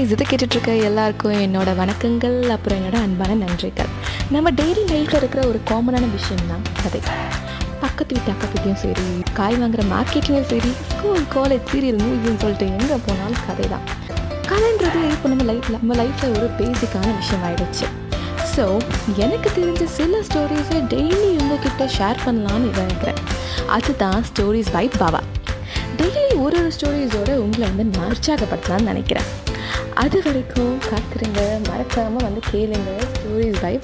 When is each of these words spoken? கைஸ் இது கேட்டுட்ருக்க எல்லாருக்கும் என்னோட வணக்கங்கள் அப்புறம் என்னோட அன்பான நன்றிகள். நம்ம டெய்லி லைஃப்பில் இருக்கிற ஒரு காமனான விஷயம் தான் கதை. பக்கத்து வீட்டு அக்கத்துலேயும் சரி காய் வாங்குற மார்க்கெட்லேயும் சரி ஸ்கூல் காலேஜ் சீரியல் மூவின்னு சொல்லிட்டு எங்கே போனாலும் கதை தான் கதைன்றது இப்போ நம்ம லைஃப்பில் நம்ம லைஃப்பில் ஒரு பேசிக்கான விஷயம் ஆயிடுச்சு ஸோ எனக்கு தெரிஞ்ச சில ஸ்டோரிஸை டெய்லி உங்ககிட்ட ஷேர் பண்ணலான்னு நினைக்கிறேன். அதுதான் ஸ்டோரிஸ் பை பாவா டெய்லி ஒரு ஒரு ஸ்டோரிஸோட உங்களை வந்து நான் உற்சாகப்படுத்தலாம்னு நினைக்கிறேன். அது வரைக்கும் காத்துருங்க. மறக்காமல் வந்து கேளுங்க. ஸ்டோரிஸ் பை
கைஸ் 0.00 0.12
இது 0.14 0.26
கேட்டுட்ருக்க 0.28 0.74
எல்லாருக்கும் 0.88 1.34
என்னோட 1.44 1.70
வணக்கங்கள் 1.80 2.36
அப்புறம் 2.54 2.76
என்னோட 2.78 2.96
அன்பான 3.06 3.32
நன்றிகள். 3.40 3.90
நம்ம 4.34 4.50
டெய்லி 4.60 4.82
லைஃப்பில் 4.92 5.18
இருக்கிற 5.20 5.40
ஒரு 5.48 5.58
காமனான 5.70 6.04
விஷயம் 6.14 6.46
தான் 6.50 6.62
கதை. 6.82 7.00
பக்கத்து 7.82 8.12
வீட்டு 8.14 8.30
அக்கத்துலேயும் 8.34 8.78
சரி 8.84 9.04
காய் 9.38 9.56
வாங்குற 9.62 9.82
மார்க்கெட்லேயும் 9.92 10.46
சரி 10.52 10.70
ஸ்கூல் 10.92 11.26
காலேஜ் 11.34 11.66
சீரியல் 11.72 12.00
மூவின்னு 12.04 12.40
சொல்லிட்டு 12.44 12.68
எங்கே 12.78 12.98
போனாலும் 13.08 13.42
கதை 13.48 13.66
தான் 13.74 13.84
கதைன்றது 14.52 15.02
இப்போ 15.16 15.28
நம்ம 15.32 15.46
லைஃப்பில் 15.50 15.78
நம்ம 15.82 15.98
லைஃப்பில் 16.02 16.32
ஒரு 16.38 16.48
பேசிக்கான 16.60 17.12
விஷயம் 17.20 17.44
ஆயிடுச்சு 17.48 17.88
ஸோ 18.54 18.64
எனக்கு 19.26 19.50
தெரிஞ்ச 19.58 19.90
சில 19.98 20.22
ஸ்டோரிஸை 20.30 20.80
டெய்லி 20.94 21.30
உங்ககிட்ட 21.42 21.90
ஷேர் 21.98 22.24
பண்ணலான்னு 22.26 22.72
நினைக்கிறேன். 22.80 23.20
அதுதான் 23.78 24.18
ஸ்டோரிஸ் 24.30 24.72
பை 24.78 24.86
பாவா 24.98 25.22
டெய்லி 26.00 26.26
ஒரு 26.46 26.58
ஒரு 26.64 26.72
ஸ்டோரிஸோட 26.78 27.30
உங்களை 27.44 27.64
வந்து 27.70 27.86
நான் 27.94 28.10
உற்சாகப்படுத்தலாம்னு 28.16 28.90
நினைக்கிறேன். 28.94 29.30
அது 29.94 30.22
வரைக்கும் 30.24 30.78
காத்துருங்க. 30.78 31.68
மறக்காமல் 31.68 32.22
வந்து 32.22 32.40
கேளுங்க. 32.52 32.90
ஸ்டோரிஸ் 33.12 33.60
பை 33.60 33.78